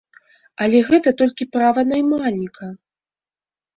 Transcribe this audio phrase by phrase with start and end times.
[0.65, 2.65] Але гэта толькі права наймальніка!